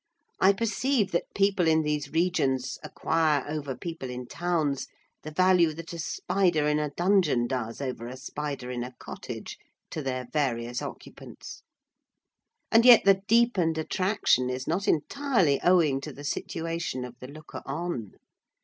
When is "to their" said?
9.91-10.27